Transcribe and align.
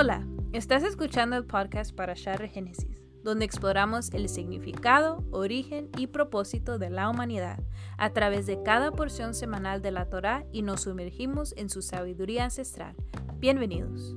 Hola, 0.00 0.26
estás 0.54 0.82
escuchando 0.82 1.36
el 1.36 1.44
podcast 1.44 1.94
para 1.94 2.14
Share 2.14 2.48
Génesis, 2.48 3.02
donde 3.22 3.44
exploramos 3.44 4.10
el 4.14 4.30
significado, 4.30 5.22
origen 5.30 5.90
y 5.98 6.06
propósito 6.06 6.78
de 6.78 6.88
la 6.88 7.10
humanidad 7.10 7.62
a 7.98 8.08
través 8.08 8.46
de 8.46 8.62
cada 8.62 8.92
porción 8.92 9.34
semanal 9.34 9.82
de 9.82 9.90
la 9.90 10.08
Torá 10.08 10.46
y 10.52 10.62
nos 10.62 10.84
sumergimos 10.84 11.52
en 11.58 11.68
su 11.68 11.82
sabiduría 11.82 12.44
ancestral. 12.44 12.96
Bienvenidos. 13.40 14.16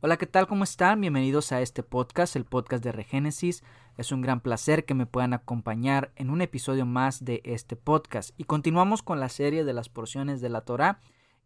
Hola, 0.00 0.16
¿qué 0.16 0.26
tal? 0.26 0.46
¿Cómo 0.46 0.64
están? 0.64 1.02
Bienvenidos 1.02 1.52
a 1.52 1.60
este 1.60 1.82
podcast, 1.82 2.36
el 2.36 2.46
podcast 2.46 2.82
de 2.82 2.92
Regénesis. 2.92 3.62
Es 3.96 4.12
un 4.12 4.20
gran 4.20 4.40
placer 4.40 4.84
que 4.84 4.94
me 4.94 5.06
puedan 5.06 5.32
acompañar 5.32 6.12
en 6.16 6.28
un 6.28 6.42
episodio 6.42 6.84
más 6.84 7.24
de 7.24 7.40
este 7.44 7.76
podcast. 7.76 8.30
Y 8.36 8.44
continuamos 8.44 9.02
con 9.02 9.20
la 9.20 9.30
serie 9.30 9.64
de 9.64 9.72
las 9.72 9.88
porciones 9.88 10.42
de 10.42 10.50
la 10.50 10.60
Torah. 10.60 11.00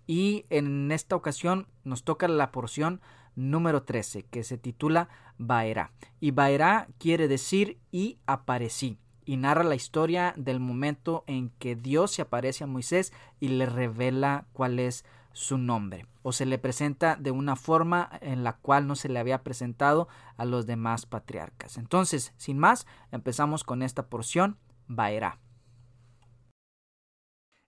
Y 0.06 0.46
en 0.50 0.90
esta 0.90 1.14
ocasión 1.14 1.68
nos 1.84 2.02
toca 2.02 2.26
la 2.26 2.50
porción 2.50 3.00
número 3.36 3.84
13, 3.84 4.24
que 4.24 4.42
se 4.42 4.58
titula 4.58 5.08
Baerá. 5.38 5.92
Y 6.18 6.32
Baerá 6.32 6.88
quiere 6.98 7.28
decir 7.28 7.78
y 7.92 8.18
aparecí. 8.26 8.98
Y 9.24 9.36
narra 9.36 9.62
la 9.62 9.76
historia 9.76 10.34
del 10.36 10.58
momento 10.58 11.22
en 11.28 11.50
que 11.60 11.76
Dios 11.76 12.10
se 12.10 12.22
aparece 12.22 12.64
a 12.64 12.66
Moisés 12.66 13.12
y 13.38 13.48
le 13.48 13.66
revela 13.66 14.46
cuál 14.52 14.80
es 14.80 15.04
su 15.32 15.58
nombre 15.58 16.06
o 16.22 16.32
se 16.32 16.46
le 16.46 16.58
presenta 16.58 17.16
de 17.16 17.30
una 17.30 17.56
forma 17.56 18.10
en 18.20 18.44
la 18.44 18.56
cual 18.58 18.86
no 18.86 18.96
se 18.96 19.08
le 19.08 19.18
había 19.18 19.42
presentado 19.42 20.08
a 20.36 20.44
los 20.44 20.66
demás 20.66 21.06
patriarcas. 21.06 21.78
Entonces, 21.78 22.32
sin 22.36 22.58
más, 22.58 22.86
empezamos 23.12 23.64
con 23.64 23.82
esta 23.82 24.08
porción, 24.08 24.58
Baerá. 24.86 25.40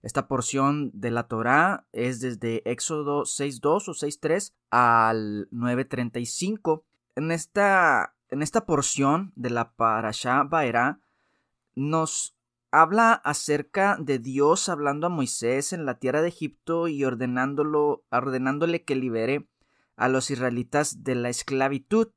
Esta 0.01 0.27
porción 0.27 0.91
de 0.93 1.11
la 1.11 1.29
Torá 1.29 1.87
es 1.93 2.19
desde 2.19 2.69
Éxodo 2.69 3.23
6.2 3.23 3.87
o 3.87 3.93
6.3 3.93 4.53
al 4.69 5.49
9.35. 5.51 6.83
En 7.15 7.31
esta, 7.31 8.13
en 8.29 8.41
esta 8.41 8.65
porción 8.65 9.31
de 9.35 9.49
la 9.49 9.71
Parashá 9.71 10.43
Baerá 10.43 10.99
nos 11.75 12.35
habla 12.73 13.13
acerca 13.13 13.97
de 13.99 14.17
Dios 14.17 14.67
hablando 14.67 15.05
a 15.05 15.11
Moisés 15.11 15.73
en 15.73 15.85
la 15.85 15.99
tierra 15.99 16.23
de 16.23 16.29
Egipto 16.29 16.87
y 16.87 17.05
ordenándolo, 17.05 18.03
ordenándole 18.09 18.83
que 18.83 18.95
libere 18.95 19.47
a 19.95 20.09
los 20.09 20.31
israelitas 20.31 21.03
de 21.03 21.13
la 21.13 21.29
esclavitud. 21.29 22.07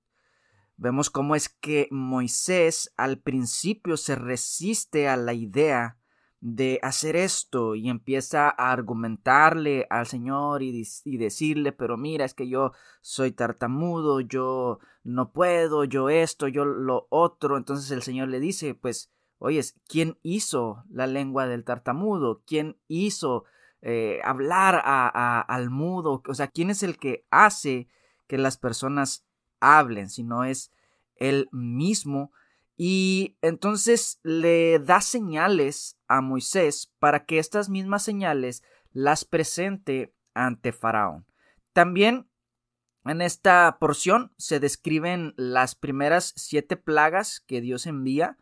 Vemos 0.79 1.11
cómo 1.11 1.37
es 1.37 1.51
que 1.51 1.89
Moisés 1.91 2.91
al 2.97 3.19
principio 3.19 3.99
se 3.99 4.17
resiste 4.17 5.09
a 5.09 5.19
la 5.19 5.35
idea 5.35 5.99
de 6.41 6.81
hacer 6.83 7.17
esto 7.17 7.75
y 7.75 7.91
empieza 7.91 8.49
a 8.49 8.73
argumentarle 8.73 9.87
al 9.91 10.07
Señor 10.07 10.63
y, 10.63 10.89
y, 11.05 11.17
decirle, 11.19 11.73
pero 11.73 11.99
mira, 11.99 12.25
es 12.25 12.33
que 12.33 12.49
yo 12.49 12.73
soy 13.03 13.33
tartamudo, 13.33 14.21
yo 14.21 14.79
no 15.05 15.33
puedo, 15.33 15.85
yo 15.85 16.09
esto, 16.09 16.49
yo 16.49 16.65
lo 16.65 17.09
otro. 17.11 17.59
Entonces 17.59 17.91
el 17.91 18.03
Señor 18.03 18.29
le 18.29 18.41
dice, 18.41 18.75
pues 18.75 19.13
Oyes, 19.39 19.75
¿quién 19.87 20.19
hizo 20.23 20.85
la 20.89 21.07
lengua 21.07 21.47
del 21.47 21.65
tartamudo? 21.65 22.43
¿Quién 22.47 22.79
hizo 22.89 23.45
eh, 23.83 24.21
hablar 24.25 24.81
a, 24.85 25.41
al 25.41 25.71
mudo? 25.71 26.23
O 26.27 26.35
sea, 26.35 26.49
¿quién 26.49 26.71
es 26.71 26.83
el 26.83 26.99
que 26.99 27.27
hace 27.31 27.89
que 28.27 28.39
las 28.39 28.57
personas 28.57 29.27
hablen? 29.61 30.09
Si 30.09 30.23
no 30.23 30.45
es 30.45 30.73
él 31.17 31.49
mismo. 31.53 32.33
Y 32.77 33.37
entonces 33.43 34.21
le 34.23 34.79
da 34.79 35.01
señales 35.01 35.99
a 36.09 36.21
Moisés 36.21 36.93
para 36.99 37.25
que 37.25 37.39
estas 37.39 37.69
mismas 37.69 38.03
señales 38.03 38.63
las 38.93 39.25
presente 39.25 40.15
ante 40.35 40.73
Faraón. 40.73 41.27
También 41.73 42.29
en 43.05 43.23
esta 43.23 43.77
porción 43.79 44.33
se 44.37 44.61
describen 44.61 45.35
las 45.37 45.75
primeras 45.75 46.33
siete 46.37 46.77
plagas 46.77 47.41
que 47.41 47.61
Dios 47.61 47.87
envía 47.87 48.39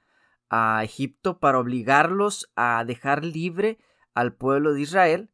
a 0.57 0.85
Egipto 0.85 1.41
para 1.41 1.59
obligarlos 1.59 2.49
a 2.55 2.85
dejar 2.87 3.25
libre 3.25 3.79
al 4.15 4.35
pueblo 4.35 4.73
de 4.73 4.83
Israel 4.83 5.31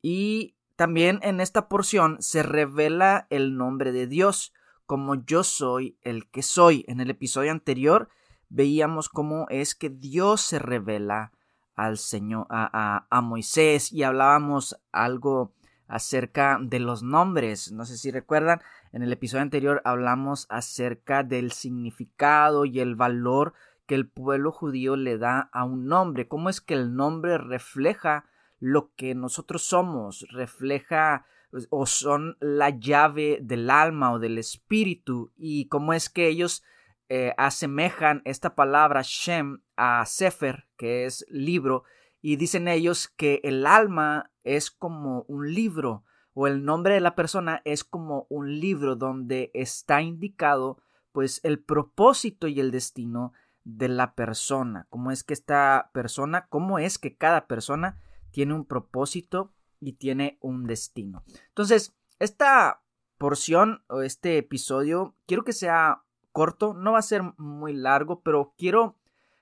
y 0.00 0.54
también 0.76 1.18
en 1.22 1.40
esta 1.40 1.68
porción 1.68 2.18
se 2.20 2.44
revela 2.44 3.26
el 3.30 3.56
nombre 3.56 3.90
de 3.90 4.06
Dios 4.06 4.52
como 4.86 5.16
yo 5.16 5.42
soy 5.42 5.98
el 6.02 6.30
que 6.30 6.42
soy. 6.42 6.84
En 6.86 7.00
el 7.00 7.10
episodio 7.10 7.50
anterior 7.50 8.10
veíamos 8.48 9.08
cómo 9.08 9.46
es 9.48 9.74
que 9.74 9.90
Dios 9.90 10.40
se 10.40 10.60
revela 10.60 11.32
al 11.74 11.98
Señor, 11.98 12.46
a, 12.48 13.06
a, 13.10 13.20
Moisés 13.22 13.92
y 13.92 14.04
hablábamos 14.04 14.80
algo 14.92 15.52
acerca 15.88 16.60
de 16.62 16.78
los 16.78 17.02
nombres. 17.02 17.72
No 17.72 17.86
sé 17.86 17.98
si 17.98 18.12
recuerdan, 18.12 18.60
en 18.92 19.02
el 19.02 19.12
episodio 19.12 19.42
anterior 19.42 19.82
hablamos 19.84 20.46
acerca 20.48 21.24
del 21.24 21.50
significado 21.50 22.66
y 22.66 22.78
el 22.78 22.94
valor 22.94 23.54
que 23.90 23.96
el 23.96 24.08
pueblo 24.08 24.52
judío 24.52 24.94
le 24.94 25.18
da 25.18 25.50
a 25.52 25.64
un 25.64 25.86
nombre, 25.86 26.28
cómo 26.28 26.48
es 26.48 26.60
que 26.60 26.74
el 26.74 26.94
nombre 26.94 27.38
refleja 27.38 28.24
lo 28.60 28.94
que 28.94 29.16
nosotros 29.16 29.64
somos, 29.64 30.28
refleja 30.30 31.26
pues, 31.50 31.66
o 31.70 31.86
son 31.86 32.36
la 32.38 32.70
llave 32.70 33.40
del 33.42 33.68
alma 33.68 34.12
o 34.12 34.20
del 34.20 34.38
espíritu 34.38 35.32
y 35.36 35.66
cómo 35.66 35.92
es 35.92 36.08
que 36.08 36.28
ellos 36.28 36.62
eh, 37.08 37.34
asemejan 37.36 38.22
esta 38.24 38.54
palabra 38.54 39.00
Shem 39.02 39.60
a 39.74 40.06
Sefer, 40.06 40.68
que 40.76 41.04
es 41.04 41.26
libro, 41.28 41.82
y 42.22 42.36
dicen 42.36 42.68
ellos 42.68 43.08
que 43.08 43.40
el 43.42 43.66
alma 43.66 44.30
es 44.44 44.70
como 44.70 45.22
un 45.22 45.52
libro 45.52 46.04
o 46.32 46.46
el 46.46 46.64
nombre 46.64 46.94
de 46.94 47.00
la 47.00 47.16
persona 47.16 47.60
es 47.64 47.82
como 47.82 48.28
un 48.30 48.60
libro 48.60 48.94
donde 48.94 49.50
está 49.52 50.00
indicado 50.00 50.80
pues 51.10 51.40
el 51.42 51.58
propósito 51.58 52.46
y 52.46 52.60
el 52.60 52.70
destino 52.70 53.32
de 53.64 53.88
la 53.88 54.14
persona, 54.14 54.86
cómo 54.90 55.10
es 55.10 55.24
que 55.24 55.34
esta 55.34 55.90
persona, 55.92 56.46
cómo 56.48 56.78
es 56.78 56.98
que 56.98 57.16
cada 57.16 57.46
persona 57.46 58.00
tiene 58.30 58.54
un 58.54 58.64
propósito 58.64 59.52
y 59.80 59.94
tiene 59.94 60.38
un 60.40 60.66
destino. 60.66 61.22
Entonces, 61.48 61.94
esta 62.18 62.82
porción 63.18 63.82
o 63.88 64.02
este 64.02 64.38
episodio 64.38 65.14
quiero 65.26 65.44
que 65.44 65.52
sea 65.52 66.02
corto, 66.32 66.74
no 66.74 66.92
va 66.92 66.98
a 66.98 67.02
ser 67.02 67.22
muy 67.36 67.74
largo, 67.74 68.22
pero 68.22 68.54
quiero 68.56 68.96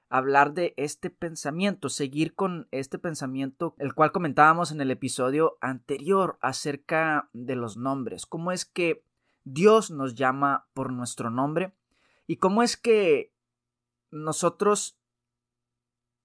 hablar 0.08 0.54
de 0.54 0.74
este 0.76 1.10
pensamiento, 1.10 1.88
seguir 1.88 2.34
con 2.34 2.66
este 2.70 2.98
pensamiento, 2.98 3.74
el 3.78 3.94
cual 3.94 4.10
comentábamos 4.10 4.72
en 4.72 4.80
el 4.80 4.90
episodio 4.90 5.58
anterior 5.60 6.38
acerca 6.40 7.28
de 7.32 7.56
los 7.56 7.76
nombres, 7.76 8.26
cómo 8.26 8.52
es 8.52 8.64
que 8.64 9.04
Dios 9.44 9.90
nos 9.90 10.14
llama 10.14 10.66
por 10.74 10.92
nuestro 10.92 11.30
nombre 11.30 11.74
y 12.26 12.36
cómo 12.36 12.62
es 12.62 12.76
que 12.76 13.32
nosotros 14.10 14.98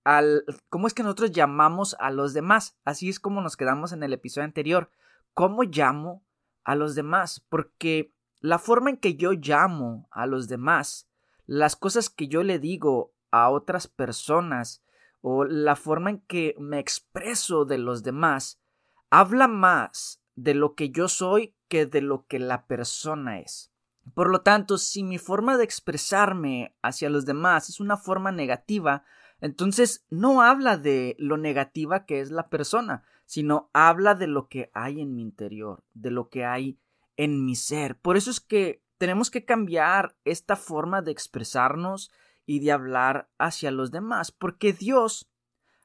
al 0.04 0.44
cómo 0.70 0.88
es 0.88 0.94
que 0.94 1.04
nosotros 1.04 1.32
llamamos 1.32 1.96
a 2.00 2.12
los 2.12 2.34
demás. 2.34 2.78
Así 2.84 3.10
es 3.10 3.20
como 3.20 3.42
nos 3.42 3.58
quedamos 3.58 3.94
en 3.94 4.04
el 4.04 4.14
episodio 4.14 4.46
anterior. 4.46 4.92
¿Cómo 5.34 5.64
llamo 5.64 6.24
a 6.64 6.76
los 6.76 6.96
demás? 6.96 7.46
Porque 7.50 8.14
la 8.40 8.60
forma 8.60 8.90
en 8.90 8.98
que 8.98 9.16
yo 9.16 9.32
llamo 9.32 10.08
a 10.12 10.26
los 10.26 10.48
demás, 10.48 11.10
las 11.46 11.76
cosas 11.76 12.10
que 12.10 12.28
yo 12.28 12.44
le 12.44 12.60
digo 12.60 13.14
a 13.32 13.50
otras 13.50 13.88
personas 13.88 14.84
o 15.22 15.46
la 15.46 15.76
forma 15.76 16.10
en 16.10 16.20
que 16.20 16.56
me 16.60 16.80
expreso 16.80 17.66
de 17.66 17.78
los 17.78 18.04
demás, 18.04 18.62
habla 19.10 19.48
más 19.48 20.22
de 20.36 20.54
lo 20.54 20.76
que 20.76 20.90
yo 20.90 21.08
soy 21.08 21.56
que 21.70 21.86
de 21.86 22.02
lo 22.02 22.28
que 22.28 22.40
la 22.40 22.66
persona 22.66 23.40
es. 23.40 23.73
Por 24.14 24.30
lo 24.30 24.42
tanto, 24.42 24.78
si 24.78 25.04
mi 25.04 25.18
forma 25.18 25.58
de 25.58 25.64
expresarme 25.64 26.76
hacia 26.82 27.10
los 27.10 27.26
demás 27.26 27.70
es 27.70 27.80
una 27.80 27.98
forma 27.98 28.32
negativa, 28.32 29.04
entonces 29.40 30.06
no 30.10 30.42
habla 30.42 30.78
de 30.78 31.16
lo 31.20 31.38
negativa 31.38 32.06
que 32.06 32.20
es 32.20 32.32
la 32.32 32.50
persona, 32.50 33.04
sino 33.26 33.70
habla 33.74 34.16
de 34.16 34.28
lo 34.28 34.48
que 34.48 34.72
hay 34.74 35.02
en 35.02 35.16
mi 35.16 35.22
interior, 35.22 35.84
de 35.94 36.12
lo 36.12 36.30
que 36.30 36.46
hay 36.46 36.80
en 37.18 37.46
mi 37.46 37.56
ser. 37.56 37.98
Por 38.00 38.18
eso 38.18 38.32
es 38.32 38.40
que 38.40 38.84
tenemos 38.98 39.32
que 39.32 39.46
cambiar 39.46 40.16
esta 40.24 40.56
forma 40.56 41.02
de 41.02 41.12
expresarnos 41.12 42.12
y 42.46 42.60
de 42.60 42.72
hablar 42.72 43.30
hacia 43.38 43.72
los 43.72 43.92
demás, 43.92 44.32
porque 44.32 44.74
Dios 44.74 45.30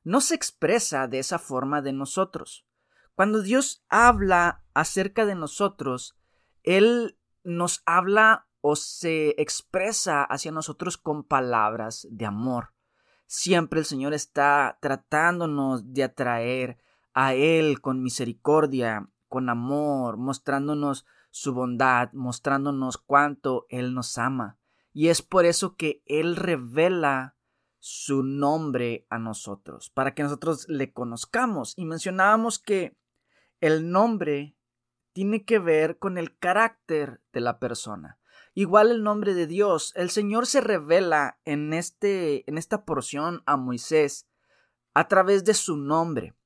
no 0.05 0.21
se 0.21 0.35
expresa 0.35 1.06
de 1.09 1.19
esa 1.19 1.38
forma 1.38 1.82
de 1.82 1.93
nosotros. 1.93 2.67
Cuando 3.14 3.43
Dios 3.43 3.85
habla 3.88 4.64
acerca 4.75 5.26
de 5.26 5.35
nosotros, 5.35 6.17
Él 6.62 7.18
nos 7.44 7.82
habla 7.87 8.49
o 8.61 8.76
se 8.76 9.35
expresa 9.40 10.25
hacia 10.25 10.52
nosotros 10.52 10.96
con 10.96 11.25
palabras 11.25 12.06
de 12.11 12.26
amor. 12.26 12.75
Siempre 13.26 13.81
el 13.81 13.85
Señor 13.85 14.14
está 14.14 14.79
tratándonos 14.81 15.93
de 15.93 16.05
atraer 16.05 16.79
a 17.12 17.35
Él 17.35 17.81
con 17.81 18.02
misericordia, 18.02 19.11
con 19.29 19.49
amor, 19.49 20.17
mostrándonos 20.17 21.05
su 21.31 21.52
bondad, 21.52 22.11
mostrándonos 22.12 22.99
cuánto 22.99 23.67
Él 23.69 23.94
nos 23.94 24.19
ama. 24.19 24.58
Y 24.93 25.08
es 25.08 25.23
por 25.23 25.44
eso 25.44 25.76
que 25.76 26.02
Él 26.06 26.37
revela 26.37 27.37
su 27.79 28.23
nombre 28.23 29.06
a 29.08 29.19
nosotros, 29.19 29.90
para 29.90 30.14
que 30.14 30.23
nosotros 30.23 30.69
le 30.69 30.93
conozcamos. 30.93 31.75
Y 31.76 31.85
mencionábamos 31.85 32.58
que 32.58 32.96
el 33.61 33.90
nombre 33.90 34.57
tiene 35.19 35.44
que 35.44 35.59
ver 35.59 35.99
con 35.99 36.17
el 36.17 36.38
carácter 36.38 37.20
de 37.32 37.41
la 37.41 37.59
persona. 37.59 38.20
Igual 38.55 38.93
el 38.93 39.03
nombre 39.03 39.35
de 39.35 39.49
Dios, 39.49 39.93
el 39.97 40.11
Señor 40.11 40.47
se 40.47 40.61
revela 40.61 41.41
en, 41.44 41.73
este, 41.73 42.49
en 42.49 42.56
esta 42.56 42.85
porción 42.85 43.43
a 43.44 43.56
Moisés 43.56 44.29
a 44.94 45.09
través 45.09 45.44
de 45.44 45.55
su 45.55 45.76
nombre. 45.76 46.37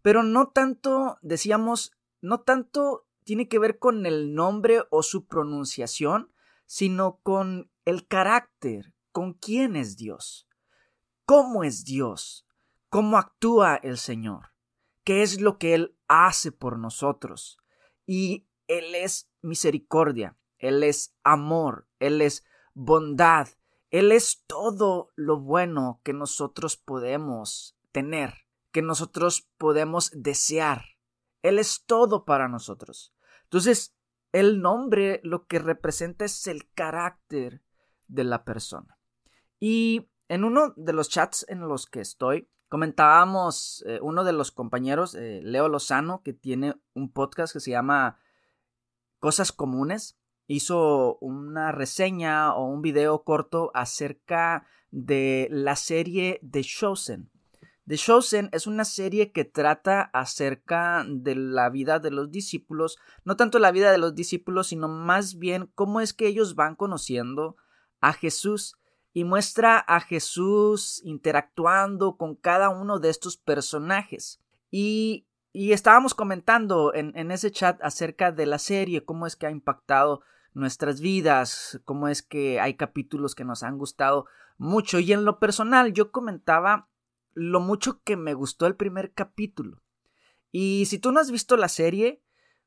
Pero 0.00 0.22
no 0.22 0.48
tanto, 0.48 1.18
decíamos, 1.20 1.92
no 2.22 2.40
tanto 2.40 3.06
tiene 3.22 3.48
que 3.48 3.58
ver 3.58 3.78
con 3.78 4.06
el 4.06 4.34
nombre 4.34 4.82
o 4.88 5.02
su 5.02 5.26
pronunciación, 5.26 6.32
sino 6.64 7.20
con 7.22 7.70
el 7.84 8.06
carácter, 8.06 8.94
con 9.10 9.34
quién 9.34 9.76
es 9.76 9.98
Dios, 9.98 10.48
cómo 11.26 11.64
es 11.64 11.84
Dios, 11.84 12.46
cómo 12.88 13.18
actúa 13.18 13.76
el 13.76 13.98
Señor, 13.98 14.54
qué 15.04 15.20
es 15.20 15.42
lo 15.42 15.58
que 15.58 15.74
Él 15.74 15.98
hace 16.08 16.50
por 16.50 16.78
nosotros. 16.78 17.58
Y 18.06 18.48
Él 18.66 18.94
es 18.94 19.30
misericordia, 19.40 20.36
Él 20.58 20.82
es 20.82 21.14
amor, 21.22 21.88
Él 21.98 22.20
es 22.20 22.44
bondad, 22.74 23.48
Él 23.90 24.12
es 24.12 24.44
todo 24.46 25.10
lo 25.14 25.40
bueno 25.40 26.00
que 26.04 26.12
nosotros 26.12 26.76
podemos 26.76 27.76
tener, 27.92 28.46
que 28.70 28.82
nosotros 28.82 29.48
podemos 29.58 30.10
desear. 30.14 30.84
Él 31.42 31.58
es 31.58 31.84
todo 31.84 32.24
para 32.24 32.48
nosotros. 32.48 33.14
Entonces, 33.44 33.94
el 34.32 34.60
nombre 34.60 35.20
lo 35.24 35.46
que 35.46 35.58
representa 35.58 36.24
es 36.24 36.46
el 36.46 36.70
carácter 36.72 37.62
de 38.08 38.24
la 38.24 38.44
persona. 38.44 38.98
Y 39.60 40.08
en 40.28 40.44
uno 40.44 40.72
de 40.76 40.92
los 40.92 41.08
chats 41.08 41.44
en 41.48 41.60
los 41.68 41.86
que 41.86 42.00
estoy, 42.00 42.48
comentábamos 42.72 43.84
eh, 43.86 43.98
uno 44.00 44.24
de 44.24 44.32
los 44.32 44.50
compañeros, 44.50 45.14
eh, 45.14 45.42
Leo 45.44 45.68
Lozano, 45.68 46.22
que 46.22 46.32
tiene 46.32 46.74
un 46.94 47.12
podcast 47.12 47.52
que 47.52 47.60
se 47.60 47.70
llama 47.70 48.16
Cosas 49.20 49.52
Comunes, 49.52 50.18
hizo 50.46 51.18
una 51.18 51.70
reseña 51.72 52.54
o 52.54 52.64
un 52.64 52.80
video 52.80 53.24
corto 53.24 53.70
acerca 53.74 54.64
de 54.90 55.48
la 55.50 55.76
serie 55.76 56.40
The 56.50 56.62
Chosen. 56.62 57.30
The 57.86 57.98
Chosen 57.98 58.48
es 58.52 58.66
una 58.66 58.86
serie 58.86 59.32
que 59.32 59.44
trata 59.44 60.00
acerca 60.14 61.04
de 61.06 61.34
la 61.34 61.68
vida 61.68 61.98
de 61.98 62.10
los 62.10 62.30
discípulos, 62.30 62.96
no 63.26 63.36
tanto 63.36 63.58
la 63.58 63.70
vida 63.70 63.92
de 63.92 63.98
los 63.98 64.14
discípulos, 64.14 64.68
sino 64.68 64.88
más 64.88 65.38
bien 65.38 65.70
cómo 65.74 66.00
es 66.00 66.14
que 66.14 66.26
ellos 66.26 66.54
van 66.54 66.76
conociendo 66.76 67.56
a 68.00 68.14
Jesús 68.14 68.78
y 69.12 69.24
muestra 69.24 69.78
a 69.78 70.00
Jesús 70.00 71.00
interactuando 71.04 72.16
con 72.16 72.34
cada 72.34 72.70
uno 72.70 72.98
de 72.98 73.10
estos 73.10 73.36
personajes. 73.36 74.40
Y, 74.70 75.26
y 75.52 75.72
estábamos 75.72 76.14
comentando 76.14 76.94
en, 76.94 77.16
en 77.16 77.30
ese 77.30 77.50
chat 77.50 77.78
acerca 77.82 78.32
de 78.32 78.46
la 78.46 78.58
serie, 78.58 79.04
cómo 79.04 79.26
es 79.26 79.36
que 79.36 79.46
ha 79.46 79.50
impactado 79.50 80.22
nuestras 80.54 81.00
vidas, 81.00 81.80
cómo 81.84 82.08
es 82.08 82.22
que 82.22 82.60
hay 82.60 82.74
capítulos 82.74 83.34
que 83.34 83.44
nos 83.44 83.62
han 83.62 83.78
gustado 83.78 84.26
mucho. 84.56 84.98
Y 84.98 85.12
en 85.12 85.24
lo 85.24 85.38
personal, 85.38 85.92
yo 85.92 86.10
comentaba 86.10 86.88
lo 87.34 87.60
mucho 87.60 88.02
que 88.02 88.16
me 88.16 88.34
gustó 88.34 88.66
el 88.66 88.76
primer 88.76 89.12
capítulo. 89.12 89.82
Y 90.50 90.84
si 90.86 90.98
tú 90.98 91.12
no 91.12 91.20
has 91.20 91.30
visto 91.30 91.56
la 91.56 91.68
serie, 91.68 92.22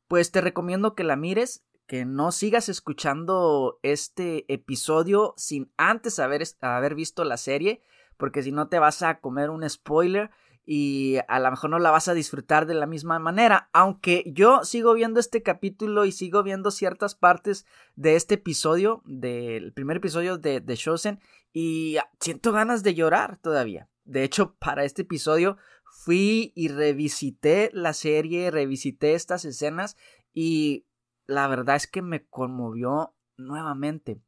pues 0.07 0.31
te 0.31 0.41
recomiendo 0.41 0.95
que 0.95 1.03
la 1.03 1.15
mires 1.15 1.63
que 1.87 2.05
no 2.05 2.31
sigas 2.31 2.69
escuchando 2.69 3.79
este 3.83 4.51
episodio 4.51 5.33
sin 5.37 5.71
antes 5.77 6.19
haber, 6.19 6.43
haber 6.61 6.95
visto 6.95 7.23
la 7.23 7.37
serie, 7.37 7.81
porque 8.17 8.43
si 8.43 8.51
no 8.51 8.67
te 8.67 8.79
vas 8.79 9.01
a 9.01 9.19
comer 9.19 9.49
un 9.49 9.69
spoiler 9.69 10.31
y 10.65 11.17
a 11.27 11.39
lo 11.39 11.51
mejor 11.51 11.69
no 11.69 11.79
la 11.79 11.91
vas 11.91 12.07
a 12.07 12.15
disfrutar 12.15 12.65
de 12.65 12.73
la 12.73 12.87
misma 12.87 13.19
manera, 13.19 13.69
aunque 13.71 14.23
yo 14.25 14.63
sigo 14.63 14.93
viendo 14.95 15.19
este 15.19 15.43
capítulo 15.43 16.05
y 16.05 16.11
sigo 16.11 16.41
viendo 16.41 16.71
ciertas 16.71 17.13
partes 17.13 17.65
de 17.95 18.15
este 18.15 18.35
episodio, 18.35 19.03
del 19.05 19.73
primer 19.73 19.97
episodio 19.97 20.37
de 20.39 20.61
The 20.61 20.75
Chosen, 20.75 21.19
y 21.53 21.97
siento 22.19 22.51
ganas 22.51 22.81
de 22.81 22.95
llorar 22.95 23.37
todavía. 23.37 23.89
De 24.05 24.23
hecho, 24.23 24.55
para 24.55 24.83
este 24.85 25.03
episodio 25.03 25.57
fui 26.03 26.51
y 26.55 26.67
revisité 26.69 27.69
la 27.71 27.93
serie, 27.93 28.49
revisité 28.49 29.13
estas 29.13 29.45
escenas 29.45 29.95
y 30.33 30.85
la 31.27 31.47
verdad 31.47 31.75
es 31.75 31.87
que 31.87 32.01
me 32.01 32.25
conmovió 32.25 33.15
nuevamente, 33.37 34.21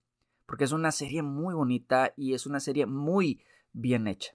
porque 0.46 0.64
es 0.64 0.72
una 0.72 0.92
serie 0.92 1.22
muy 1.22 1.54
bonita 1.54 2.14
y 2.16 2.34
es 2.34 2.46
una 2.46 2.60
serie 2.60 2.86
muy 2.86 3.44
bien 3.74 4.08
hecha. 4.08 4.34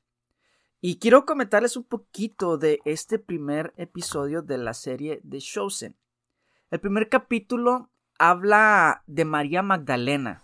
Y 0.81 0.99
quiero 0.99 1.25
comentarles 1.25 1.77
un 1.77 1.85
poquito 1.85 2.59
de 2.59 2.81
este 2.85 3.19
primer 3.19 3.73
episodio 3.77 4.43
de 4.43 4.59
la 4.59 4.75
serie 4.75 5.21
de 5.23 5.39
Chosen. 5.39 5.97
El 6.71 6.81
primer 6.81 7.09
capítulo 7.09 7.91
habla 8.19 9.05
de 9.07 9.25
María 9.25 9.63
Magdalena. 9.63 10.43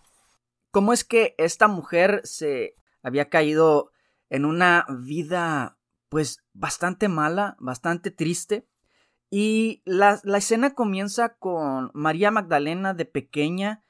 Cómo 0.71 0.93
es 0.93 1.03
que 1.05 1.35
esta 1.39 1.67
mujer 1.67 2.21
se 2.25 2.77
había 3.03 3.29
caído 3.29 3.91
en 4.31 4.45
una 4.45 4.87
vida 5.01 5.79
pues 6.09 6.45
bastante 6.53 7.09
mala, 7.09 7.57
bastante 7.59 8.11
triste, 8.11 8.67
y 9.31 9.83
la, 9.85 10.21
escena 10.37 10.75
comienza 10.75 11.35
con 11.35 11.91
María 11.95 12.31
Magdalena 12.31 12.95
de 12.95 13.05
pequeña 13.05 13.83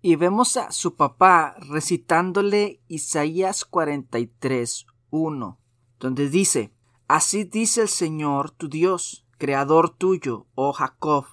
y 0.00 0.16
vemos 0.16 0.56
a 0.56 0.70
su 0.70 0.94
papá 0.94 1.56
recitándole 1.58 2.80
Isaías 2.86 3.64
43, 3.64 4.86
1, 5.10 5.58
donde 5.98 6.28
dice, 6.28 6.72
Así 7.08 7.44
dice 7.44 7.82
el 7.82 7.88
Señor 7.88 8.50
tu 8.50 8.68
Dios, 8.68 9.26
creador 9.38 9.90
tuyo, 9.96 10.46
oh 10.54 10.72
Jacob, 10.72 11.24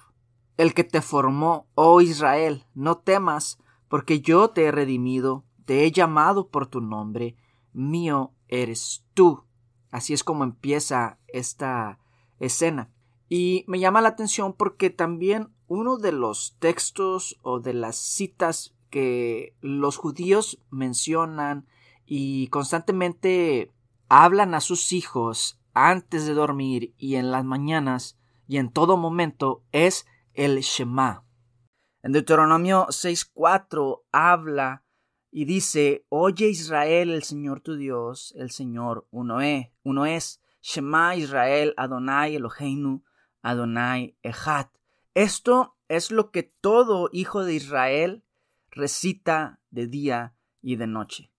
el 0.56 0.74
que 0.74 0.84
te 0.84 1.02
formó, 1.02 1.68
oh 1.74 2.00
Israel, 2.00 2.64
no 2.74 2.98
temas, 2.98 3.58
porque 3.88 4.20
yo 4.20 4.50
te 4.50 4.64
he 4.64 4.72
redimido, 4.72 5.44
te 5.66 5.84
he 5.84 5.92
llamado 5.92 6.48
por 6.48 6.66
tu 6.66 6.80
nombre, 6.80 7.36
mío 7.72 8.32
eres 8.48 9.04
tú. 9.14 9.44
Así 9.90 10.14
es 10.14 10.24
como 10.24 10.44
empieza 10.44 11.18
esta 11.28 12.00
escena. 12.40 12.90
Y 13.28 13.64
me 13.66 13.80
llama 13.80 14.00
la 14.00 14.08
atención 14.08 14.52
porque 14.52 14.90
también 14.90 15.48
uno 15.66 15.98
de 15.98 16.12
los 16.12 16.56
textos 16.58 17.38
o 17.42 17.60
de 17.60 17.74
las 17.74 17.96
citas 17.96 18.74
que 18.90 19.56
los 19.60 19.96
judíos 19.96 20.60
mencionan 20.70 21.66
y 22.04 22.46
constantemente 22.48 23.72
hablan 24.08 24.54
a 24.54 24.60
sus 24.60 24.92
hijos 24.92 25.60
antes 25.74 26.26
de 26.26 26.34
dormir 26.34 26.94
y 26.96 27.16
en 27.16 27.30
las 27.30 27.44
mañanas 27.44 28.18
y 28.46 28.58
en 28.58 28.70
todo 28.70 28.96
momento 28.96 29.64
es 29.72 30.06
el 30.34 30.60
Shema. 30.60 31.24
En 32.02 32.12
Deuteronomio 32.12 32.86
6.4 32.86 34.02
habla 34.12 34.84
y 35.32 35.44
dice, 35.44 36.06
Oye 36.08 36.48
Israel, 36.48 37.10
el 37.10 37.24
Señor 37.24 37.60
tu 37.60 37.76
Dios, 37.76 38.32
el 38.36 38.50
Señor 38.50 39.08
uno 39.10 39.40
es, 39.40 39.68
uno 39.82 40.06
es, 40.06 40.40
Shema 40.62 41.16
Israel, 41.16 41.74
Adonai 41.76 42.36
Eloheinu, 42.36 43.02
Adonai 43.46 44.16
Ejat. 44.24 44.76
Esto 45.14 45.76
es 45.86 46.10
lo 46.10 46.32
que 46.32 46.42
todo 46.42 47.08
hijo 47.12 47.44
de 47.44 47.54
Israel 47.54 48.24
recita 48.70 49.60
de 49.70 49.86
día 49.86 50.34
y 50.60 50.74
de 50.74 50.88
noche. 50.88 51.30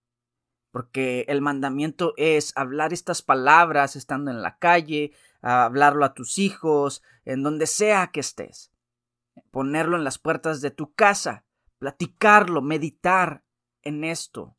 Porque 0.72 1.26
el 1.28 1.42
mandamiento 1.42 2.14
es 2.16 2.54
hablar 2.56 2.94
estas 2.94 3.22
palabras 3.22 3.98
estando 3.98 4.32
en 4.32 4.42
la 4.42 4.58
calle, 4.58 5.12
hablarlo 5.42 6.06
a 6.06 6.14
tus 6.14 6.38
hijos, 6.38 7.04
en 7.26 7.44
donde 7.44 7.68
sea 7.68 8.08
que 8.08 8.22
estés. 8.22 8.72
Ponerlo 9.52 9.98
en 9.98 10.06
las 10.06 10.18
puertas 10.18 10.62
de 10.62 10.72
tu 10.72 10.94
casa, 10.94 11.44
platicarlo, 11.78 12.62
meditar 12.62 13.44
en 13.82 14.06
esto. 14.06 14.56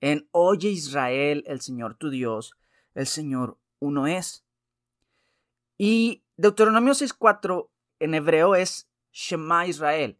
En 0.00 0.28
Oye 0.32 0.70
Israel, 0.70 1.44
el 1.46 1.60
Señor 1.60 1.94
tu 1.94 2.10
Dios, 2.10 2.56
el 2.94 3.06
Señor 3.06 3.58
uno 3.78 4.08
es. 4.08 4.44
Y 5.78 6.24
Deuteronomio 6.40 6.94
6.4 6.94 7.68
en 7.98 8.14
hebreo 8.14 8.54
es 8.54 8.88
Shema 9.12 9.66
Israel. 9.66 10.18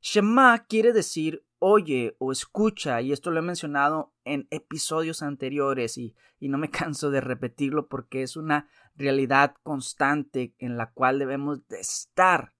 Shema 0.00 0.64
quiere 0.66 0.94
decir 0.94 1.44
oye 1.58 2.16
o 2.18 2.32
escucha, 2.32 3.02
y 3.02 3.12
esto 3.12 3.30
lo 3.30 3.40
he 3.40 3.42
mencionado 3.42 4.14
en 4.24 4.48
episodios 4.50 5.20
anteriores 5.20 5.98
y, 5.98 6.16
y, 6.40 6.48
no 6.48 6.56
me 6.56 6.70
canso 6.70 7.10
de 7.10 7.20
repetirlo 7.20 7.86
porque 7.86 8.22
es 8.22 8.38
una 8.38 8.66
realidad 8.94 9.56
constante 9.62 10.54
en 10.56 10.78
la 10.78 10.90
cual 10.90 11.18
debemos 11.18 11.68
de 11.68 11.80
estar 11.80 12.54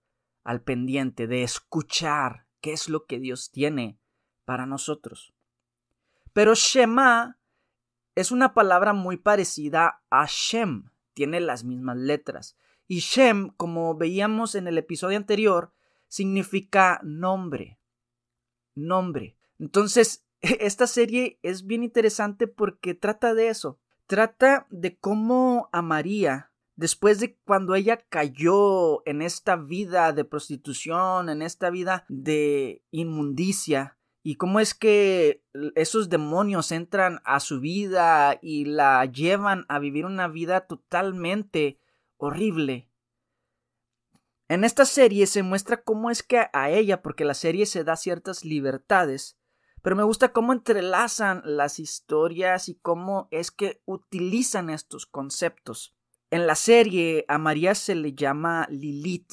al 0.45 0.61
pendiente, 0.61 1.27
de 1.27 1.45
escuchar 1.45 2.45
qué 2.61 2.75
es 2.75 2.91
lo 2.91 3.07
que 3.07 3.19
Dios 3.19 3.51
tiene 3.51 3.99
para 4.45 4.67
nosotros. 4.67 5.33
Pero 6.35 6.53
Shema 6.55 7.39
es 8.15 8.33
una 8.33 8.53
palabra 8.53 8.93
muy 8.93 9.17
parecida 9.17 10.03
a 10.11 10.27
Shem, 10.29 10.91
tiene 11.15 11.41
las 11.41 11.65
mismas 11.65 11.97
letras. 11.97 12.55
Y 12.89 13.01
Shem, 13.01 13.51
como 13.51 13.95
veíamos 13.95 14.55
en 14.55 14.67
el 14.67 14.79
episodio 14.79 15.19
anterior, 15.19 15.73
significa 16.09 17.01
nombre. 17.05 17.79
Nombre. 18.75 19.37
Entonces, 19.59 20.25
esta 20.41 20.87
serie 20.87 21.39
es 21.43 21.67
bien 21.67 21.85
interesante 21.85 22.47
porque 22.47 22.95
trata 22.95 23.35
de 23.35 23.49
eso. 23.49 23.79
Trata 24.07 24.67
de 24.71 24.97
cómo 24.97 25.69
a 25.71 25.83
María, 25.83 26.51
después 26.77 27.21
de 27.21 27.37
cuando 27.45 27.75
ella 27.75 27.99
cayó 28.09 29.07
en 29.07 29.21
esta 29.21 29.57
vida 29.57 30.15
de 30.15 30.25
prostitución, 30.25 31.29
en 31.29 31.43
esta 31.43 31.69
vida 31.69 32.07
de 32.09 32.83
inmundicia, 32.91 33.99
y 34.23 34.37
cómo 34.37 34.61
es 34.61 34.75
que 34.75 35.43
esos 35.75 36.09
demonios 36.09 36.73
entran 36.73 37.21
a 37.25 37.41
su 37.41 37.61
vida 37.61 38.39
y 38.43 38.65
la 38.65 39.05
llevan 39.05 39.65
a 39.69 39.79
vivir 39.79 40.07
una 40.07 40.29
vida 40.29 40.67
totalmente 40.67 41.79
horrible. 42.19 42.91
En 44.49 44.65
esta 44.65 44.85
serie 44.85 45.27
se 45.27 45.43
muestra 45.43 45.83
cómo 45.83 46.11
es 46.11 46.23
que 46.23 46.47
a 46.53 46.71
ella, 46.71 47.03
porque 47.03 47.25
la 47.25 47.35
serie 47.35 47.67
se 47.67 47.85
da 47.85 47.97
ciertas 47.97 48.45
libertades, 48.45 49.39
pero 49.83 49.95
me 49.95 50.03
gusta 50.03 50.33
cómo 50.33 50.53
entrelazan 50.53 51.43
las 51.45 51.79
historias 51.79 52.69
y 52.69 52.75
cómo 52.75 53.29
es 53.31 53.51
que 53.51 53.81
utilizan 53.85 54.71
estos 54.71 55.07
conceptos. 55.07 55.95
En 56.31 56.47
la 56.47 56.57
serie 56.57 57.25
a 57.29 57.39
María 57.39 57.75
se 57.75 57.95
le 57.95 58.15
llama 58.15 58.67
Lilith. 58.71 59.33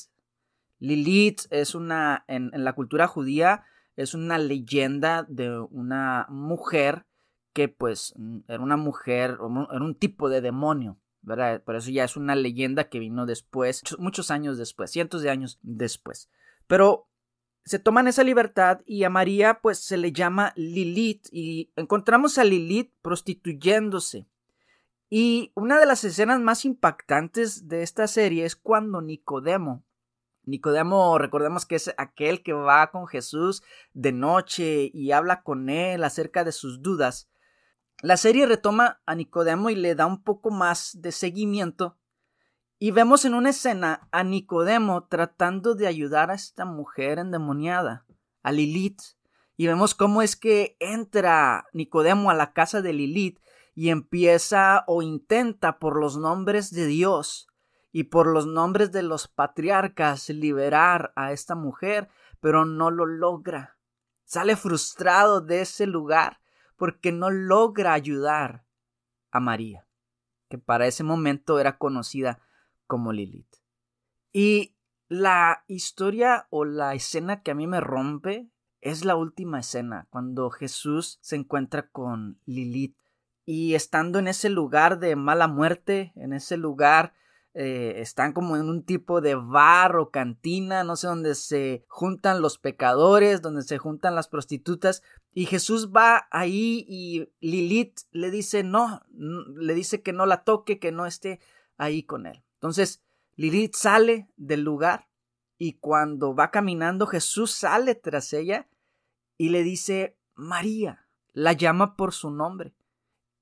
Lilith 0.80 1.42
es 1.50 1.76
una, 1.76 2.24
en, 2.28 2.52
la 2.54 2.74
cultura 2.74 3.08
judía, 3.08 3.66
es 3.96 4.14
una 4.14 4.38
leyenda 4.38 5.26
de 5.28 5.60
una 5.60 6.28
mujer 6.30 7.06
que 7.54 7.70
pues 7.70 8.14
era 8.48 8.62
una 8.62 8.78
mujer, 8.78 9.38
era 9.72 9.84
un 9.84 9.96
tipo 9.96 10.30
de 10.30 10.42
demonio, 10.42 11.00
¿verdad? 11.26 11.64
Por 11.64 11.76
eso 11.76 11.90
ya 11.90 12.04
es 12.04 12.16
una 12.16 12.36
leyenda 12.36 12.90
que 12.90 13.00
vino 13.00 13.26
después, 13.26 13.82
muchos 13.98 14.32
años 14.32 14.58
después, 14.58 14.92
cientos 14.92 15.22
de 15.22 15.30
años 15.30 15.60
después. 15.62 16.30
Pero 16.68 17.08
se 17.66 17.80
toman 17.80 18.08
esa 18.08 18.24
libertad 18.24 18.82
y 18.86 19.04
a 19.04 19.10
María 19.10 19.60
pues 19.62 19.80
se 19.80 19.98
le 19.98 20.12
llama 20.12 20.54
Lilith 20.56 21.28
y 21.32 21.72
encontramos 21.76 22.38
a 22.38 22.44
Lilith 22.44 22.94
prostituyéndose. 23.02 24.28
Y 25.10 25.52
una 25.56 25.80
de 25.80 25.86
las 25.86 26.04
escenas 26.04 26.40
más 26.40 26.66
impactantes 26.66 27.68
de 27.68 27.84
esta 27.84 28.08
serie 28.08 28.46
es 28.46 28.56
cuando 28.56 29.02
Nicodemo, 29.02 29.84
Nicodemo, 30.46 31.18
recordemos 31.18 31.66
que 31.66 31.76
es 31.76 31.94
aquel 31.98 32.44
que 32.44 32.54
va 32.54 32.92
con 32.92 33.08
Jesús 33.08 33.64
de 33.94 34.12
noche 34.12 34.92
y 34.94 35.12
habla 35.12 35.42
con 35.42 35.70
él 35.70 36.04
acerca 36.04 36.44
de 36.44 36.52
sus 36.52 36.82
dudas. 36.82 37.30
La 38.02 38.18
serie 38.18 38.46
retoma 38.46 39.02
a 39.06 39.16
Nicodemo 39.16 39.70
y 39.70 39.76
le 39.76 39.96
da 39.96 40.06
un 40.06 40.22
poco 40.22 40.52
más 40.52 41.02
de 41.02 41.12
seguimiento. 41.12 41.98
Y 42.78 42.92
vemos 42.92 43.24
en 43.24 43.34
una 43.34 43.52
escena 43.52 44.10
a 44.12 44.24
Nicodemo 44.24 45.06
tratando 45.06 45.76
de 45.76 45.88
ayudar 45.88 46.30
a 46.30 46.34
esta 46.34 46.66
mujer 46.66 47.20
endemoniada, 47.20 48.06
a 48.44 48.52
Lilith. 48.52 49.02
Y 49.56 49.68
vemos 49.68 49.96
cómo 49.96 50.22
es 50.22 50.36
que 50.36 50.76
entra 50.82 51.68
Nicodemo 51.72 52.30
a 52.30 52.34
la 52.34 52.52
casa 52.52 52.82
de 52.82 52.92
Lilith 52.92 53.40
y 53.74 53.90
empieza 53.90 54.84
o 54.88 55.02
intenta 55.02 55.80
por 55.80 55.98
los 55.98 56.18
nombres 56.18 56.72
de 56.72 56.86
Dios 56.88 57.48
y 57.94 58.04
por 58.04 58.28
los 58.28 58.46
nombres 58.46 58.92
de 58.92 59.04
los 59.04 59.30
patriarcas 59.30 60.28
liberar 60.28 61.14
a 61.16 61.32
esta 61.32 61.56
mujer, 61.56 62.10
pero 62.42 62.66
no 62.66 62.92
lo 62.92 63.06
logra. 63.06 63.78
Sale 64.26 64.58
frustrado 64.58 65.40
de 65.40 65.62
ese 65.62 65.88
lugar 65.88 66.42
porque 66.78 67.12
no 67.12 67.30
logra 67.30 67.94
ayudar 67.94 68.66
a 69.32 69.40
María, 69.40 69.88
que 70.50 70.58
para 70.58 70.88
ese 70.88 71.04
momento 71.04 71.60
era 71.60 71.78
conocida 71.78 72.40
como 72.88 73.14
Lilith. 73.14 73.56
Y 74.32 74.76
la 75.08 75.64
historia 75.68 76.48
o 76.50 76.66
la 76.66 76.94
escena 76.94 77.42
que 77.42 77.52
a 77.52 77.56
mí 77.56 77.68
me 77.68 77.80
rompe 77.80 78.50
es 78.82 79.04
la 79.04 79.16
última 79.16 79.60
escena, 79.60 80.08
cuando 80.10 80.50
Jesús 80.50 81.18
se 81.22 81.36
encuentra 81.36 81.90
con 81.90 82.40
Lilith 82.46 82.98
y 83.46 83.76
estando 83.76 84.20
en 84.20 84.28
ese 84.28 84.50
lugar 84.50 85.00
de 85.00 85.16
mala 85.16 85.48
muerte, 85.48 86.12
en 86.16 86.34
ese 86.34 86.58
lugar 86.58 87.14
eh, 87.54 88.02
están 88.02 88.34
como 88.34 88.58
en 88.58 88.68
un 88.68 88.84
tipo 88.84 89.22
de 89.22 89.36
bar 89.36 89.96
o 89.96 90.12
cantina, 90.12 90.84
no 90.84 90.96
sé, 90.98 91.08
donde 91.08 91.36
se 91.36 91.86
juntan 91.88 92.42
los 92.42 92.58
pecadores, 92.58 93.42
donde 93.42 93.62
se 93.62 93.78
juntan 93.78 94.14
las 94.14 94.28
prostitutas, 94.28 95.04
y 95.38 95.48
Jesús 95.48 95.92
va 95.94 96.30
ahí 96.32 96.86
y 96.88 97.30
Lilith 97.42 98.00
le 98.12 98.32
dice 98.32 98.64
no, 98.64 99.02
le 99.12 99.74
dice 99.74 100.02
que 100.02 100.14
no 100.14 100.26
la 100.26 100.46
toque, 100.46 100.80
que 100.80 100.94
no 100.94 101.06
esté 101.06 101.42
ahí 101.78 102.04
con 102.04 102.26
él. 102.26 102.42
Entonces, 102.54 103.04
Lilith 103.36 103.76
sale 103.76 104.30
del 104.38 104.62
lugar 104.62 105.10
y 105.58 105.74
cuando 105.74 106.34
va 106.34 106.52
caminando, 106.52 107.06
Jesús 107.06 107.52
sale 107.52 107.96
tras 107.96 108.32
ella 108.32 108.70
y 109.38 109.50
le 109.50 109.64
dice 109.64 110.18
María, 110.36 111.06
la 111.34 111.52
llama 111.52 111.98
por 111.98 112.14
su 112.14 112.32
nombre. 112.32 112.74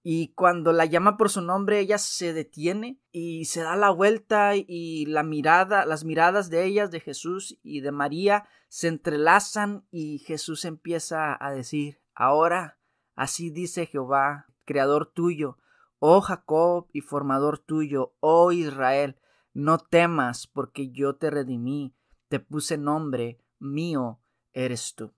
Y 0.06 0.34
cuando 0.34 0.74
la 0.74 0.86
llama 0.86 1.16
por 1.16 1.30
su 1.30 1.42
nombre, 1.42 1.80
ella 1.80 1.98
se 1.98 2.34
detiene 2.34 3.00
y 3.14 3.46
se 3.46 3.62
da 3.62 3.78
la 3.78 3.90
vuelta 3.90 4.52
y 4.56 5.06
la 5.06 5.24
mirada, 5.24 5.86
las 5.86 6.04
miradas 6.04 6.50
de 6.50 6.66
ellas, 6.66 6.92
de 6.92 7.00
Jesús 7.00 7.58
y 7.64 7.80
de 7.80 7.94
María, 7.94 8.46
se 8.68 8.90
entrelazan 8.90 9.88
y 9.92 10.20
Jesús 10.20 10.66
empieza 10.66 11.38
a 11.40 11.52
decir, 11.52 12.02
ahora, 12.14 12.80
así 13.16 13.50
dice 13.50 13.86
Jehová, 13.86 14.48
creador 14.66 15.06
tuyo, 15.06 15.58
oh 16.00 16.20
Jacob 16.20 16.90
y 16.92 17.00
formador 17.00 17.60
tuyo, 17.60 18.14
oh 18.20 18.52
Israel, 18.52 19.18
no 19.54 19.78
temas 19.78 20.48
porque 20.48 20.92
yo 20.92 21.16
te 21.16 21.30
redimí, 21.30 21.96
te 22.28 22.42
puse 22.42 22.78
nombre, 22.78 23.40
mío 23.58 24.20
eres 24.52 24.96
tú. 24.96 25.14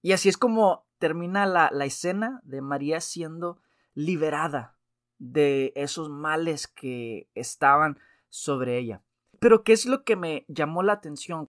Y 0.00 0.12
así 0.12 0.30
es 0.30 0.38
como 0.38 0.86
termina 0.98 1.44
la, 1.44 1.68
la 1.70 1.84
escena 1.84 2.40
de 2.44 2.62
María 2.62 3.02
siendo 3.02 3.60
liberada 3.94 4.76
de 5.18 5.72
esos 5.76 6.10
males 6.10 6.66
que 6.66 7.30
estaban 7.34 7.98
sobre 8.28 8.78
ella. 8.78 9.02
Pero 9.38 9.62
¿qué 9.62 9.72
es 9.72 9.86
lo 9.86 10.04
que 10.04 10.16
me 10.16 10.44
llamó 10.48 10.82
la 10.82 10.94
atención? 10.94 11.48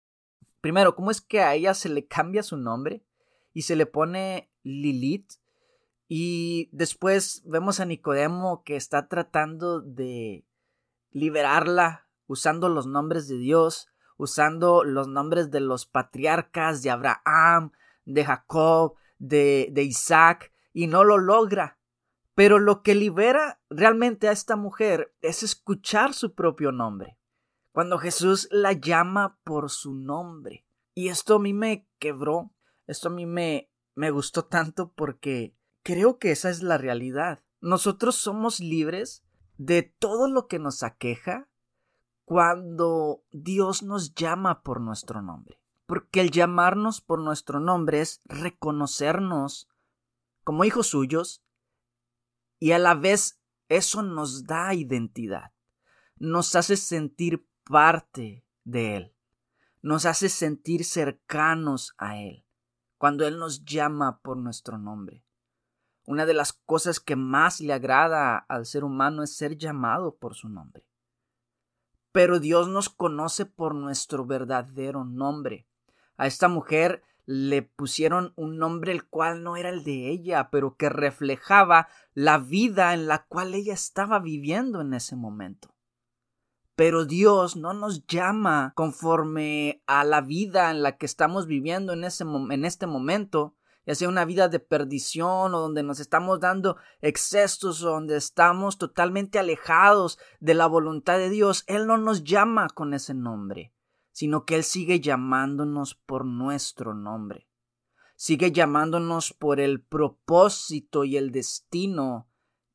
Primero, 0.62 0.96
¿cómo 0.96 1.12
es 1.12 1.22
que 1.22 1.42
a 1.42 1.54
ella 1.54 1.74
se 1.74 1.90
le 1.90 2.08
cambia 2.08 2.44
su 2.44 2.58
nombre 2.58 3.04
y 3.54 3.64
se 3.64 3.76
le 3.76 3.86
pone 3.86 4.52
Lilith? 4.64 5.34
Y 6.08 6.70
después 6.72 7.42
vemos 7.46 7.80
a 7.80 7.86
Nicodemo 7.86 8.64
que 8.64 8.76
está 8.76 9.08
tratando 9.08 9.82
de 9.82 10.46
liberarla 11.12 12.08
usando 12.28 12.70
los 12.70 12.88
nombres 12.88 13.28
de 13.28 13.38
Dios, 13.38 13.88
usando 14.18 14.84
los 14.84 15.08
nombres 15.08 15.52
de 15.52 15.60
los 15.60 15.86
patriarcas 15.86 16.82
de 16.84 16.90
Abraham, 16.92 17.72
de 18.06 18.26
Jacob, 18.26 18.96
de, 19.18 19.70
de 19.72 19.84
Isaac, 19.84 20.52
y 20.74 20.88
no 20.88 21.04
lo 21.04 21.18
logra. 21.18 21.78
Pero 22.36 22.60
lo 22.60 22.84
que 22.84 22.96
libera 22.96 23.62
realmente 23.70 24.28
a 24.28 24.34
esta 24.34 24.58
mujer 24.58 25.16
es 25.22 25.42
escuchar 25.42 26.14
su 26.14 26.36
propio 26.36 26.74
nombre. 26.74 27.18
Cuando 27.72 27.98
Jesús 27.98 28.50
la 28.52 28.74
llama 28.74 29.40
por 29.44 29.70
su 29.70 29.96
nombre. 29.96 30.66
Y 30.94 31.08
esto 31.08 31.36
a 31.36 31.40
mí 31.40 31.54
me 31.54 31.88
quebró. 31.98 32.54
Esto 32.88 33.08
a 33.08 33.12
mí 33.12 33.26
me, 33.26 33.70
me 33.96 34.12
gustó 34.12 34.46
tanto 34.46 34.92
porque 34.94 35.56
creo 35.82 36.20
que 36.20 36.32
esa 36.32 36.50
es 36.50 36.62
la 36.62 36.78
realidad. 36.78 37.42
Nosotros 37.62 38.16
somos 38.16 38.60
libres 38.60 39.24
de 39.58 39.84
todo 39.84 40.30
lo 40.30 40.48
que 40.48 40.60
nos 40.60 40.84
aqueja 40.84 41.48
cuando 42.26 43.24
Dios 43.32 43.82
nos 43.82 44.14
llama 44.14 44.62
por 44.62 44.82
nuestro 44.82 45.22
nombre. 45.22 45.62
Porque 45.86 46.20
el 46.20 46.32
llamarnos 46.32 47.00
por 47.00 47.22
nuestro 47.22 47.62
nombre 47.62 48.02
es 48.02 48.20
reconocernos 48.26 49.70
como 50.44 50.66
hijos 50.66 50.88
suyos 50.88 51.45
y 52.60 52.72
a 52.72 52.80
la 52.80 52.96
vez 52.96 53.42
eso 53.70 54.04
nos 54.04 54.46
da 54.46 54.74
identidad, 54.74 55.52
nos 56.18 56.56
hace 56.56 56.78
sentir 56.78 57.48
parte 57.64 58.46
de 58.64 58.96
Él, 58.98 59.16
nos 59.82 60.06
hace 60.06 60.30
sentir 60.30 60.86
cercanos 60.86 61.94
a 61.98 62.18
Él, 62.18 62.46
cuando 62.98 63.26
Él 63.28 63.38
nos 63.38 63.66
llama 63.66 64.20
por 64.22 64.38
nuestro 64.38 64.78
nombre. 64.78 65.24
Una 66.08 66.26
de 66.28 66.36
las 66.36 66.54
cosas 66.54 67.00
que 67.00 67.16
más 67.16 67.60
le 67.60 67.74
agrada 67.74 68.38
al 68.38 68.66
ser 68.66 68.84
humano 68.84 69.24
es 69.24 69.36
ser 69.36 69.58
llamado 69.58 70.16
por 70.16 70.36
su 70.36 70.50
nombre. 70.50 70.88
Pero 72.12 72.40
Dios 72.40 72.70
nos 72.70 72.90
conoce 72.90 73.46
por 73.46 73.74
nuestro 73.74 74.26
verdadero 74.26 75.04
nombre. 75.04 75.68
A 76.16 76.28
esta 76.28 76.48
mujer 76.48 77.04
le 77.26 77.64
pusieron 77.64 78.34
un 78.36 78.58
nombre 78.58 78.92
el 78.92 79.06
cual 79.06 79.44
no 79.44 79.58
era 79.58 79.70
el 79.70 79.84
de 79.84 80.10
ella, 80.10 80.50
pero 80.52 80.76
que 80.76 80.90
reflejaba 80.90 81.88
la 82.14 82.38
vida 82.38 82.94
en 82.94 83.08
la 83.08 83.26
cual 83.26 83.54
ella 83.54 83.74
estaba 83.74 84.20
viviendo 84.20 84.82
en 84.82 84.94
ese 84.94 85.16
momento. 85.16 85.74
Pero 86.76 87.06
Dios 87.06 87.56
no 87.56 87.74
nos 87.74 88.06
llama 88.06 88.74
conforme 88.76 89.82
a 89.88 90.04
la 90.04 90.22
vida 90.22 90.72
en 90.72 90.84
la 90.84 90.98
que 90.98 91.06
estamos 91.06 91.48
viviendo 91.48 91.94
en, 91.94 92.04
este 92.04 92.26
momento, 92.86 93.56
ya 93.86 93.96
sea 93.96 94.10
una 94.10 94.26
vida 94.26 94.50
de 94.50 94.60
perdición 94.60 95.56
o 95.56 95.60
donde 95.62 95.84
nos 95.84 96.02
estamos 96.02 96.42
dando 96.42 96.76
excesos 97.02 97.82
o 97.82 97.92
donde 97.92 98.18
estamos 98.18 98.78
totalmente 98.78 99.40
alejados 99.40 100.20
de 100.42 100.54
la 100.54 100.68
voluntad 100.68 101.18
de 101.18 101.30
Dios. 101.30 101.64
Él 101.68 101.88
no 101.88 101.98
nos 101.98 102.24
llama 102.26 102.68
con 102.70 102.94
ese 102.94 103.14
nombre 103.14 103.75
sino 104.16 104.46
que 104.46 104.56
Él 104.56 104.64
sigue 104.64 105.02
llamándonos 105.02 105.94
por 105.94 106.24
nuestro 106.24 106.94
nombre. 106.94 107.50
Sigue 108.16 108.54
llamándonos 108.54 109.34
por 109.34 109.60
el 109.60 109.82
propósito 109.82 111.04
y 111.04 111.18
el 111.18 111.34
destino 111.34 112.26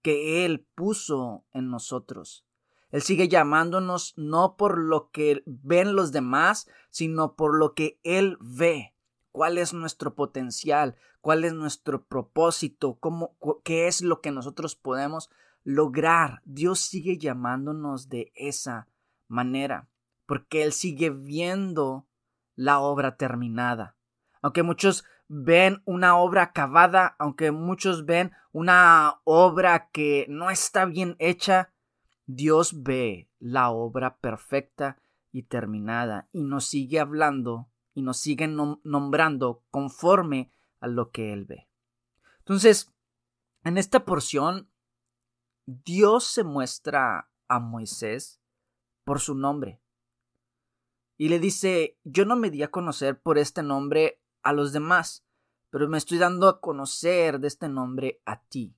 que 0.02 0.44
Él 0.44 0.66
puso 0.74 1.46
en 1.54 1.70
nosotros. 1.70 2.44
Él 2.90 3.00
sigue 3.00 3.26
llamándonos 3.26 4.12
no 4.18 4.58
por 4.58 4.76
lo 4.76 5.10
que 5.12 5.42
ven 5.46 5.96
los 5.96 6.12
demás, 6.12 6.68
sino 6.90 7.36
por 7.36 7.56
lo 7.56 7.72
que 7.72 7.98
Él 8.02 8.36
ve. 8.42 8.94
¿Cuál 9.32 9.56
es 9.56 9.72
nuestro 9.72 10.14
potencial? 10.14 10.94
¿Cuál 11.22 11.44
es 11.44 11.54
nuestro 11.54 12.04
propósito? 12.04 12.98
¿Cómo, 13.00 13.34
¿Qué 13.64 13.86
es 13.86 14.02
lo 14.02 14.20
que 14.20 14.30
nosotros 14.30 14.76
podemos 14.76 15.30
lograr? 15.64 16.42
Dios 16.44 16.80
sigue 16.80 17.16
llamándonos 17.16 18.10
de 18.10 18.30
esa 18.34 18.88
manera, 19.26 19.88
porque 20.30 20.62
Él 20.62 20.72
sigue 20.72 21.10
viendo 21.10 22.06
la 22.54 22.78
obra 22.78 23.16
terminada. 23.16 23.96
Aunque 24.42 24.62
muchos 24.62 25.04
ven 25.26 25.82
una 25.86 26.16
obra 26.18 26.44
acabada, 26.44 27.16
aunque 27.18 27.50
muchos 27.50 28.04
ven 28.04 28.30
una 28.52 29.22
obra 29.24 29.90
que 29.90 30.26
no 30.28 30.48
está 30.48 30.84
bien 30.84 31.16
hecha, 31.18 31.72
Dios 32.26 32.84
ve 32.84 33.28
la 33.40 33.70
obra 33.70 34.18
perfecta 34.18 35.02
y 35.32 35.42
terminada 35.42 36.28
y 36.30 36.44
nos 36.44 36.64
sigue 36.66 37.00
hablando 37.00 37.68
y 37.92 38.02
nos 38.02 38.18
sigue 38.18 38.46
nombrando 38.46 39.64
conforme 39.72 40.52
a 40.78 40.86
lo 40.86 41.10
que 41.10 41.32
Él 41.32 41.44
ve. 41.44 41.68
Entonces, 42.38 42.94
en 43.64 43.78
esta 43.78 44.04
porción, 44.04 44.70
Dios 45.66 46.22
se 46.22 46.44
muestra 46.44 47.32
a 47.48 47.58
Moisés 47.58 48.40
por 49.02 49.18
su 49.18 49.34
nombre. 49.34 49.79
Y 51.20 51.28
le 51.28 51.38
dice, 51.38 51.98
yo 52.02 52.24
no 52.24 52.34
me 52.34 52.48
di 52.48 52.62
a 52.62 52.70
conocer 52.70 53.20
por 53.20 53.36
este 53.36 53.62
nombre 53.62 54.22
a 54.42 54.54
los 54.54 54.72
demás, 54.72 55.22
pero 55.68 55.86
me 55.86 55.98
estoy 55.98 56.16
dando 56.16 56.48
a 56.48 56.62
conocer 56.62 57.40
de 57.40 57.48
este 57.48 57.68
nombre 57.68 58.22
a 58.24 58.42
ti. 58.44 58.74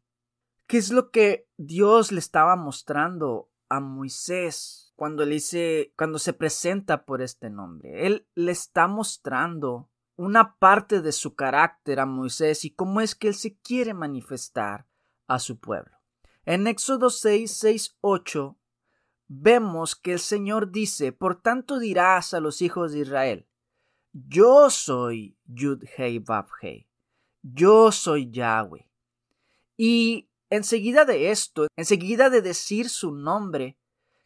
¿Qué 0.66 0.78
es 0.78 0.90
lo 0.90 1.12
que 1.12 1.48
Dios 1.56 2.10
le 2.10 2.18
estaba 2.18 2.56
mostrando 2.56 3.52
a 3.68 3.78
Moisés 3.78 4.92
cuando 4.96 5.24
le 5.24 5.34
dice, 5.34 5.94
cuando 5.96 6.18
se 6.18 6.32
presenta 6.32 7.04
por 7.04 7.22
este 7.22 7.48
nombre? 7.48 8.08
Él 8.08 8.26
le 8.34 8.50
está 8.50 8.88
mostrando 8.88 9.88
una 10.16 10.56
parte 10.56 11.00
de 11.00 11.12
su 11.12 11.36
carácter 11.36 12.00
a 12.00 12.06
Moisés 12.06 12.64
y 12.64 12.74
cómo 12.74 13.00
es 13.00 13.14
que 13.14 13.28
él 13.28 13.36
se 13.36 13.56
quiere 13.58 13.94
manifestar 13.94 14.88
a 15.28 15.38
su 15.38 15.60
pueblo. 15.60 15.96
En 16.44 16.66
Éxodo 16.66 17.08
6, 17.08 17.52
6, 17.52 17.98
8 18.00 18.58
vemos 19.40 19.94
que 19.94 20.12
el 20.12 20.18
Señor 20.18 20.70
dice, 20.70 21.12
por 21.12 21.40
tanto 21.40 21.78
dirás 21.78 22.34
a 22.34 22.40
los 22.40 22.62
hijos 22.62 22.92
de 22.92 23.00
Israel, 23.00 23.46
yo 24.12 24.70
soy 24.70 25.38
Yud 25.46 25.84
Hei 25.96 26.18
Vav 26.18 26.48
Hei, 26.60 26.88
yo 27.42 27.92
soy 27.92 28.30
Yahweh. 28.30 28.88
Y 29.76 30.28
Enseguida 30.52 31.06
de 31.06 31.30
esto, 31.30 31.66
enseguida 31.76 32.28
de 32.28 32.42
decir 32.42 32.90
su 32.90 33.10
nombre, 33.10 33.78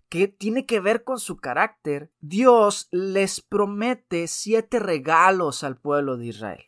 que 0.08 0.26
tiene 0.26 0.66
que 0.66 0.80
ver 0.80 1.04
con 1.04 1.20
su 1.20 1.36
carácter, 1.36 2.10
Dios 2.18 2.88
les 2.90 3.40
promete 3.40 4.26
siete 4.26 4.80
regalos 4.80 5.62
al 5.62 5.78
pueblo 5.78 6.16
de 6.16 6.26
Israel. 6.26 6.64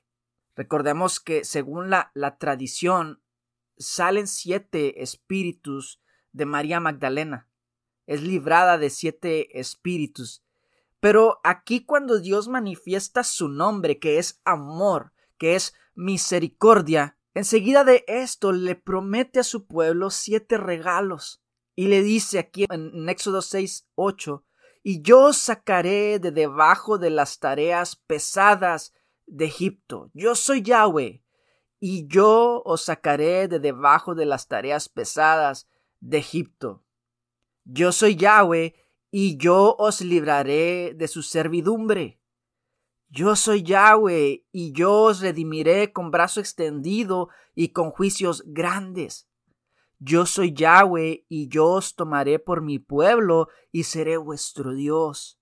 Recordemos 0.55 1.19
que 1.19 1.43
según 1.45 1.91
la, 1.91 2.13
la 2.15 2.39
tradición, 2.39 3.21
salen 3.79 4.29
siete 4.29 5.03
espíritus 5.03 6.01
de 6.31 6.47
María 6.47 6.79
Magdalena. 6.79 7.49
Es 8.09 8.23
librada 8.23 8.77
de 8.77 8.91
siete 8.91 9.61
espíritus. 9.61 10.43
Pero 10.99 11.39
aquí 11.45 11.85
cuando 11.85 12.19
Dios 12.19 12.49
manifiesta 12.49 13.23
su 13.23 13.47
nombre, 13.47 14.01
que 14.01 14.19
es 14.19 14.41
amor, 14.45 15.13
que 15.39 15.55
es 15.55 15.75
misericordia, 15.95 17.19
Enseguida 17.39 17.85
de 17.85 18.05
esto 18.09 18.51
le 18.51 18.75
promete 18.75 19.39
a 19.39 19.45
su 19.45 19.69
pueblo 19.69 20.11
siete 20.11 20.59
regalos 20.59 21.41
y 21.77 21.87
le 21.87 22.03
dice 22.03 22.41
aquí 22.41 22.67
en 22.69 23.09
Éxodo 23.09 23.43
6, 23.43 23.87
8, 23.95 24.45
y 24.83 25.03
yo 25.03 25.21
os 25.27 25.37
sacaré 25.37 26.19
de 26.19 26.33
debajo 26.33 26.99
de 26.99 27.11
las 27.11 27.39
tareas 27.39 27.95
pesadas 27.95 28.93
de 29.27 29.45
Egipto. 29.45 30.11
Yo 30.15 30.35
soy 30.35 30.63
Yahweh, 30.63 31.23
y 31.79 32.09
yo 32.09 32.61
os 32.65 32.83
sacaré 32.83 33.47
de 33.47 33.61
debajo 33.61 34.17
de 34.17 34.27
las 34.27 34.49
tareas 34.49 34.89
pesadas 34.89 35.69
de 36.01 36.19
Egipto. 36.19 36.83
Yo 37.71 37.93
soy 37.93 38.17
Yahweh, 38.17 38.75
y 39.11 39.37
yo 39.37 39.77
os 39.79 40.01
libraré 40.01 40.95
de 40.95 41.07
su 41.07 41.23
servidumbre. 41.23 42.19
Yo 43.11 43.37
soy 43.37 43.63
Yahweh, 43.63 44.47
y 44.51 44.73
yo 44.73 45.03
os 45.03 45.21
redimiré 45.21 45.93
con 45.93 46.11
brazo 46.11 46.41
extendido 46.41 47.29
y 47.55 47.75
con 47.75 47.91
juicios 47.91 48.43
grandes. 48.47 49.29
Yo 49.99 50.25
soy 50.25 50.55
Yahweh, 50.55 51.27
y 51.29 51.49
yo 51.49 51.67
os 51.67 51.95
tomaré 51.95 52.39
por 52.39 52.63
mi 52.63 52.79
pueblo, 52.79 53.49
y 53.71 53.83
seré 53.83 54.17
vuestro 54.17 54.73
Dios. 54.73 55.39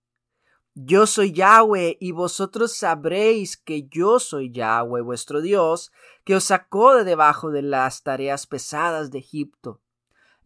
Yo 0.74 1.06
soy 1.06 1.30
Yahweh, 1.30 1.96
y 2.00 2.10
vosotros 2.10 2.72
sabréis 2.72 3.56
que 3.56 3.86
yo 3.86 4.18
soy 4.18 4.50
Yahweh, 4.50 5.00
vuestro 5.00 5.40
Dios, 5.40 5.92
que 6.24 6.34
os 6.34 6.42
sacó 6.42 6.96
de 6.96 7.04
debajo 7.04 7.52
de 7.52 7.62
las 7.62 8.02
tareas 8.02 8.48
pesadas 8.48 9.12
de 9.12 9.20
Egipto. 9.20 9.80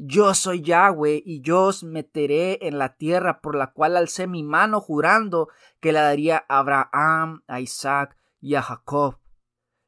Yo 0.02 0.32
soy 0.32 0.62
Yahweh 0.62 1.22
y 1.26 1.42
yo 1.42 1.64
os 1.64 1.84
meteré 1.84 2.66
en 2.66 2.78
la 2.78 2.96
tierra 2.96 3.42
por 3.42 3.54
la 3.54 3.72
cual 3.72 3.98
alcé 3.98 4.26
mi 4.26 4.42
mano 4.42 4.80
jurando 4.80 5.50
que 5.78 5.92
la 5.92 6.00
daría 6.00 6.46
a 6.48 6.60
Abraham, 6.60 7.42
a 7.46 7.60
Isaac 7.60 8.16
y 8.40 8.54
a 8.54 8.62
Jacob. 8.62 9.18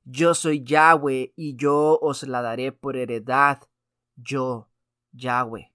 Yo 0.04 0.34
soy 0.34 0.64
Yahweh 0.64 1.32
y 1.34 1.56
yo 1.56 1.98
os 2.02 2.24
la 2.24 2.42
daré 2.42 2.72
por 2.72 2.98
heredad. 2.98 3.62
Yo, 4.16 4.68
Yahweh. 5.12 5.72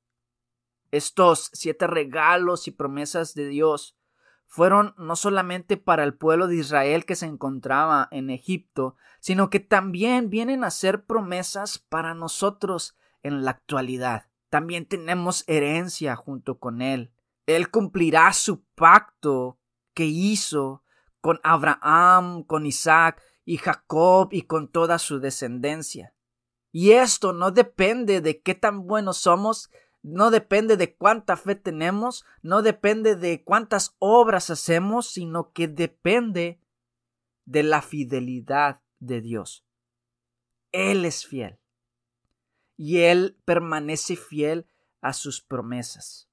Estos 0.92 1.50
siete 1.54 1.88
regalos 1.88 2.68
y 2.68 2.72
promesas 2.72 3.34
de 3.34 3.48
Dios 3.48 3.98
fueron 4.46 4.94
no 5.00 5.16
solamente 5.16 5.78
para 5.78 6.04
el 6.04 6.14
pueblo 6.14 6.46
de 6.46 6.58
Israel 6.58 7.06
que 7.06 7.16
se 7.16 7.26
encontraba 7.26 8.08
en 8.12 8.30
Egipto, 8.30 8.98
sino 9.20 9.50
que 9.50 9.60
también 9.60 10.30
vienen 10.30 10.64
a 10.64 10.70
ser 10.70 11.06
promesas 11.06 11.80
para 11.80 12.14
nosotros 12.14 12.96
en 13.28 13.44
la 13.44 13.52
actualidad. 13.52 14.28
También 14.50 14.86
tenemos 14.86 15.44
herencia 15.48 16.16
junto 16.16 16.60
con 16.60 16.82
Él. 16.82 17.12
Él 17.46 17.70
cumplirá 17.70 18.32
su 18.34 18.64
pacto 18.76 19.60
que 19.94 20.06
hizo 20.06 20.84
con 21.22 21.40
Abraham, 21.44 22.44
con 22.44 22.66
Isaac 22.66 23.22
y 23.46 23.58
Jacob 23.58 24.30
y 24.32 24.44
con 24.44 24.70
toda 24.70 25.00
su 25.00 25.20
descendencia. 25.20 26.14
Y 26.72 26.92
esto 26.92 27.34
no 27.34 27.52
depende 27.52 28.22
de 28.22 28.42
qué 28.42 28.56
tan 28.56 28.86
buenos 28.88 29.18
somos, 29.18 29.70
no 30.04 30.32
depende 30.32 30.78
de 30.78 30.96
cuánta 30.96 31.36
fe 31.36 31.56
tenemos, 31.56 32.26
no 32.42 32.62
depende 32.62 33.16
de 33.16 33.44
cuántas 33.44 33.96
obras 34.00 34.50
hacemos, 34.50 35.08
sino 35.08 35.52
que 35.52 35.68
depende 35.68 36.62
de 37.46 37.64
la 37.64 37.82
fidelidad 37.82 38.82
de 39.00 39.22
Dios. 39.22 39.66
Él 40.72 41.06
es 41.06 41.26
fiel 41.26 41.60
y 42.78 43.00
Él 43.00 43.38
permanece 43.44 44.16
fiel 44.16 44.68
a 45.02 45.14
sus 45.14 45.42
promesas. 45.42 46.30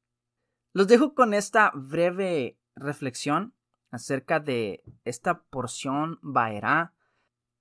Los 0.72 0.86
dejo 0.86 1.14
con 1.14 1.34
esta 1.34 1.72
breve 1.74 2.58
reflexión 2.76 3.54
acerca 3.90 4.40
de 4.40 4.84
esta 5.04 5.44
porción 5.44 6.18
Baerá 6.22 6.94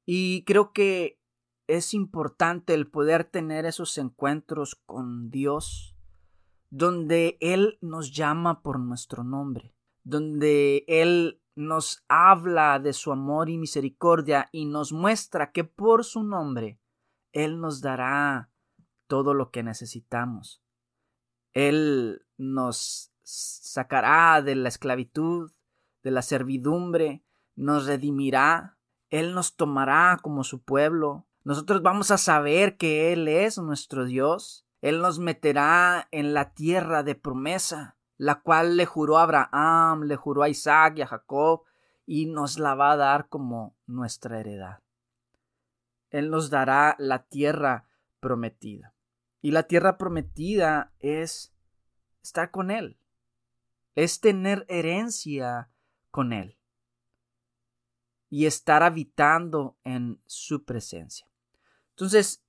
y 0.06 0.44
creo 0.44 0.74
que 0.74 1.20
es 1.68 1.94
importante 1.94 2.74
el 2.74 2.90
poder 2.90 3.24
tener 3.24 3.66
esos 3.66 3.98
encuentros 3.98 4.76
con 4.86 5.30
Dios 5.30 5.96
donde 6.70 7.38
Él 7.40 7.78
nos 7.82 8.12
llama 8.12 8.64
por 8.64 8.80
nuestro 8.80 9.24
nombre, 9.24 9.76
donde 10.04 10.84
Él 10.88 11.40
nos 11.56 12.04
habla 12.08 12.80
de 12.80 12.94
su 12.94 13.12
amor 13.12 13.50
y 13.50 13.60
misericordia 13.60 14.50
y 14.52 14.66
nos 14.66 14.92
muestra 14.92 15.52
que 15.52 15.64
por 15.64 16.04
su 16.04 16.24
nombre 16.24 16.80
Él 17.32 17.62
nos 17.62 17.82
dará 17.82 18.50
todo 19.14 19.36
lo 19.36 19.52
que 19.52 19.62
necesitamos. 19.62 20.64
Él 21.52 22.26
nos 22.36 23.14
sacará 23.22 24.42
de 24.42 24.56
la 24.56 24.70
esclavitud, 24.70 25.52
de 26.02 26.10
la 26.10 26.24
servidumbre, 26.24 27.24
nos 27.56 27.86
redimirá, 27.86 28.80
Él 29.12 29.36
nos 29.36 29.56
tomará 29.56 30.18
como 30.24 30.44
su 30.44 30.64
pueblo. 30.64 31.28
Nosotros 31.44 31.84
vamos 31.84 32.10
a 32.10 32.18
saber 32.18 32.76
que 32.76 33.14
Él 33.14 33.28
es 33.28 33.60
nuestro 33.60 34.06
Dios. 34.06 34.66
Él 34.82 35.00
nos 35.00 35.20
meterá 35.20 36.08
en 36.10 36.34
la 36.34 36.56
tierra 36.56 37.04
de 37.04 37.14
promesa, 37.14 37.98
la 38.18 38.42
cual 38.42 38.78
le 38.78 38.88
juró 38.88 39.20
a 39.20 39.24
Abraham, 39.26 40.06
le 40.06 40.16
juró 40.16 40.42
a 40.42 40.50
Isaac 40.50 40.98
y 40.98 41.02
a 41.04 41.08
Jacob, 41.08 41.62
y 42.08 42.26
nos 42.26 42.58
la 42.58 42.74
va 42.74 42.94
a 42.94 42.98
dar 42.98 43.30
como 43.30 43.78
nuestra 43.86 44.40
heredad. 44.40 44.80
Él 46.10 46.32
nos 46.32 46.50
dará 46.50 46.96
la 46.98 47.28
tierra 47.28 47.86
prometida. 48.20 48.93
Y 49.44 49.52
la 49.52 49.64
tierra 49.64 49.98
prometida 49.98 50.94
es 51.00 51.54
estar 52.24 52.50
con 52.50 52.72
Él, 52.72 52.98
es 53.94 54.22
tener 54.22 54.66
herencia 54.70 55.70
con 56.12 56.32
Él 56.32 56.58
y 58.30 58.46
estar 58.46 58.84
habitando 58.84 59.78
en 59.84 60.22
su 60.26 60.64
presencia. 60.64 61.28
Entonces, 61.90 62.42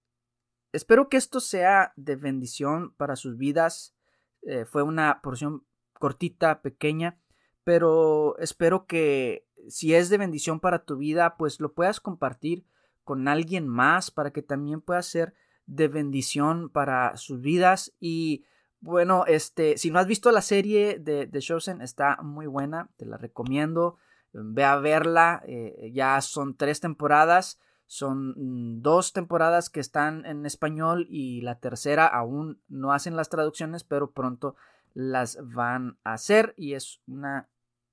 espero 0.73 1.09
que 1.09 1.17
esto 1.17 1.41
sea 1.41 1.93
de 1.97 2.15
bendición 2.15 2.95
para 2.95 3.17
sus 3.17 3.37
vidas. 3.37 3.97
Eh, 4.43 4.65
fue 4.65 4.85
una 4.85 5.21
porción 5.21 5.67
cortita, 5.95 6.63
pequeña, 6.63 7.19
pero 7.65 8.39
espero 8.39 8.87
que 8.87 9.49
si 9.69 9.95
es 9.95 10.11
de 10.11 10.19
bendición 10.19 10.61
para 10.61 10.85
tu 10.85 10.97
vida, 10.97 11.37
pues 11.37 11.59
lo 11.59 11.75
puedas 11.75 11.99
compartir 11.99 12.65
con 13.03 13.27
alguien 13.27 13.67
más 13.67 14.13
para 14.13 14.33
que 14.33 14.43
también 14.43 14.81
pueda 14.81 15.03
ser 15.03 15.35
de 15.67 15.89
bendición 15.89 16.69
para 16.69 17.17
sus 17.17 17.41
vidas 17.41 17.93
y 18.01 18.45
bueno, 18.85 19.25
este, 19.27 19.79
si 19.79 19.91
no 19.91 19.99
has 19.99 20.07
visto 20.07 20.31
la 20.31 20.43
serie 20.43 20.99
de, 20.99 21.27
de 21.27 21.41
Chosen, 21.41 21.81
está 21.81 22.19
muy 22.23 22.47
buena, 22.47 22.91
te 22.99 23.07
la 23.07 23.17
recomiendo. 23.17 23.97
Ve 24.35 24.65
a 24.65 24.77
verla, 24.77 25.43
eh, 25.47 25.91
ya 25.95 26.21
son 26.21 26.55
tres 26.55 26.81
temporadas, 26.81 27.59
son 27.87 28.35
mm, 28.37 28.83
dos 28.83 29.15
temporadas 29.15 29.71
que 29.71 29.81
están 29.81 30.27
en 30.27 30.45
español 30.45 31.07
y 31.09 31.41
la 31.41 31.61
tercera 31.61 32.07
aún 32.07 32.61
no 32.69 32.93
hacen 32.93 33.17
las 33.17 33.31
traducciones, 33.31 33.85
pero 33.85 34.11
pronto 34.11 34.55
las 34.93 35.39
van 35.43 35.97
a 36.05 36.13
hacer 36.13 36.53
y 36.59 36.75
es 36.75 37.01
una 37.07 37.49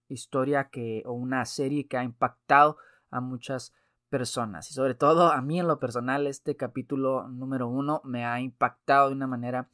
historia 0.10 0.70
que 0.70 1.04
o 1.06 1.14
una 1.14 1.46
serie 1.46 1.88
que 1.88 1.98
ha 1.98 2.04
impactado 2.04 2.76
a 3.12 3.22
muchas 3.22 3.74
personas 4.12 4.70
y 4.70 4.74
sobre 4.74 4.94
todo 4.94 5.32
a 5.32 5.42
mí 5.42 5.60
en 5.60 5.68
lo 5.68 5.80
personal 5.80 6.28
este 6.28 6.58
capítulo 6.58 7.30
número 7.30 7.70
uno 7.70 8.02
me 8.04 8.26
ha 8.26 8.42
impactado 8.42 9.08
de 9.08 9.16
una 9.16 9.26
manera 9.26 9.70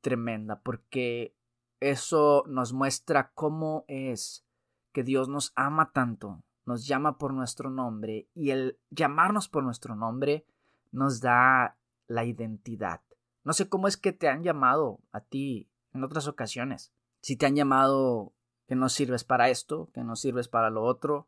tremenda 0.00 0.60
porque 0.60 1.34
eso 1.80 2.44
nos 2.46 2.72
muestra 2.72 3.32
cómo 3.34 3.84
es 3.88 4.46
que 4.92 5.02
Dios 5.02 5.28
nos 5.28 5.52
ama 5.56 5.90
tanto, 5.92 6.44
nos 6.64 6.86
llama 6.86 7.18
por 7.18 7.34
nuestro 7.34 7.68
nombre 7.68 8.28
y 8.32 8.50
el 8.50 8.78
llamarnos 8.90 9.48
por 9.48 9.64
nuestro 9.64 9.96
nombre 9.96 10.46
nos 10.92 11.20
da 11.20 11.76
la 12.06 12.24
identidad. 12.24 13.00
No 13.42 13.52
sé 13.52 13.68
cómo 13.68 13.88
es 13.88 13.96
que 13.96 14.12
te 14.12 14.28
han 14.28 14.44
llamado 14.44 15.00
a 15.10 15.20
ti 15.20 15.68
en 15.92 16.04
otras 16.04 16.28
ocasiones. 16.28 16.92
Si 17.20 17.36
te 17.36 17.46
han 17.46 17.56
llamado 17.56 18.32
que 18.68 18.76
no 18.76 18.88
sirves 18.88 19.24
para 19.24 19.50
esto, 19.50 19.90
que 19.92 20.04
no 20.04 20.14
sirves 20.14 20.46
para 20.46 20.70
lo 20.70 20.84
otro, 20.84 21.26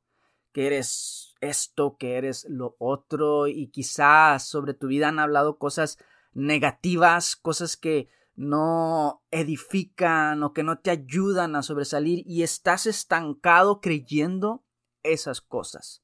que 0.57 0.67
eres 0.67 1.35
esto, 1.43 1.99
que 1.99 2.17
eres 2.17 2.47
lo 2.49 2.77
otro 2.79 3.47
y 3.47 3.69
quizás 3.69 4.43
sobre 4.43 4.73
tu 4.73 4.87
vida 4.87 5.09
han 5.09 5.19
hablado 5.19 5.59
cosas 5.59 5.99
negativas, 6.33 7.37
cosas 7.37 7.77
que 7.77 8.09
no 8.37 9.23
edifican 9.31 10.43
o 10.43 10.55
que 10.55 10.63
no 10.63 10.79
te 10.79 10.89
ayudan 10.91 11.57
a 11.57 11.63
sobresalir 11.63 12.23
y 12.27 12.43
estás 12.43 12.87
estancado 12.87 13.83
creyendo 13.83 14.65
esas 15.03 15.43
cosas. 15.43 16.03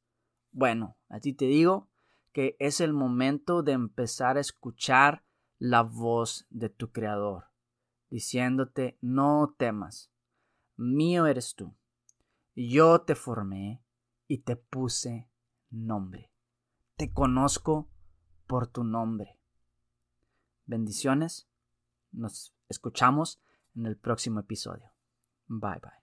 Bueno, 0.50 0.98
a 1.08 1.18
ti 1.18 1.32
te 1.32 1.46
digo 1.46 1.88
que 2.32 2.54
es 2.58 2.82
el 2.82 2.92
momento 2.92 3.62
de 3.62 3.72
empezar 3.72 4.36
a 4.36 4.40
escuchar 4.40 5.24
la 5.58 5.80
voz 5.82 6.44
de 6.50 6.68
tu 6.68 6.92
Creador, 6.92 7.44
diciéndote, 8.10 8.98
no 9.00 9.54
temas, 9.56 10.12
mío 10.76 11.26
eres 11.26 11.54
tú, 11.54 11.74
yo 12.54 13.00
te 13.00 13.14
formé 13.14 13.81
y 14.32 14.38
te 14.38 14.56
puse 14.56 15.28
nombre, 15.68 16.32
te 16.96 17.12
conozco 17.12 17.90
por 18.46 18.66
tu 18.66 18.82
nombre. 18.82 19.38
Bendiciones 20.64 21.50
nos 22.12 22.54
escuchamos 22.70 23.42
en 23.74 23.84
el 23.84 23.98
próximo 23.98 24.40
episodio. 24.40 24.90
Bye 25.48 25.80
bye. 25.82 26.01